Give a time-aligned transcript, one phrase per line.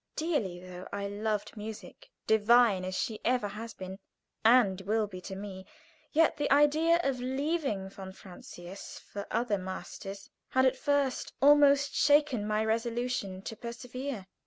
[0.15, 3.99] Dearly though I loved music, divine as she ever has been,
[4.43, 5.67] and will be, to me,
[6.11, 12.47] yet the idea of leaving von Francius for other masters had at first almost shaken
[12.47, 14.25] my resolution to persevere.